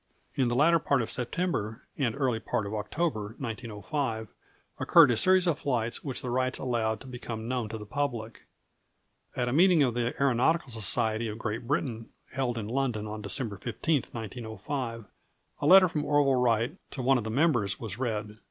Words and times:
In 0.33 0.47
the 0.47 0.55
latter 0.55 0.79
part 0.79 1.03
of 1.03 1.11
September 1.11 1.83
and 1.95 2.15
early 2.15 2.39
part 2.39 2.65
of 2.65 2.73
October, 2.73 3.35
1905, 3.37 4.29
occurred 4.79 5.11
a 5.11 5.15
series 5.15 5.45
of 5.45 5.59
flights 5.59 6.03
which 6.03 6.23
the 6.23 6.31
Wrights 6.31 6.57
allowed 6.57 6.99
to 7.01 7.05
become 7.05 7.47
known 7.47 7.69
to 7.69 7.77
the 7.77 7.85
public. 7.85 8.47
At 9.35 9.47
a 9.47 9.53
meeting 9.53 9.83
of 9.83 9.93
the 9.93 10.19
Aeronautical 10.19 10.69
Society 10.69 11.27
of 11.27 11.37
Great 11.37 11.67
Britain, 11.67 12.09
held 12.31 12.57
in 12.57 12.67
London 12.67 13.05
on 13.05 13.21
December 13.21 13.57
15, 13.59 14.01
1905, 14.11 15.05
a 15.59 15.65
letter 15.67 15.87
from 15.87 16.03
Orville 16.03 16.33
Wright 16.33 16.77
to 16.89 17.03
one 17.03 17.19
of 17.19 17.23
the 17.23 17.29
members 17.29 17.79
was 17.79 17.99
read. 17.99 18.39